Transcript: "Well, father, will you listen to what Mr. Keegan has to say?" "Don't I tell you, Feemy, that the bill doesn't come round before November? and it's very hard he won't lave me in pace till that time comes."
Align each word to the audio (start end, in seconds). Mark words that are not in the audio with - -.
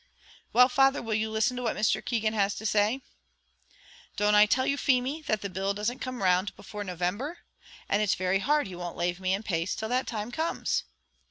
"Well, 0.51 0.67
father, 0.67 0.99
will 0.99 1.13
you 1.13 1.29
listen 1.29 1.55
to 1.57 1.61
what 1.61 1.75
Mr. 1.77 2.03
Keegan 2.03 2.33
has 2.33 2.55
to 2.55 2.65
say?" 2.65 3.03
"Don't 4.15 4.33
I 4.33 4.47
tell 4.47 4.65
you, 4.65 4.75
Feemy, 4.75 5.21
that 5.27 5.41
the 5.41 5.47
bill 5.47 5.75
doesn't 5.75 5.99
come 5.99 6.23
round 6.23 6.55
before 6.55 6.83
November? 6.83 7.37
and 7.87 8.01
it's 8.01 8.15
very 8.15 8.39
hard 8.39 8.65
he 8.65 8.75
won't 8.75 8.97
lave 8.97 9.19
me 9.19 9.31
in 9.35 9.43
pace 9.43 9.75
till 9.75 9.89
that 9.89 10.07
time 10.07 10.31
comes." 10.31 10.85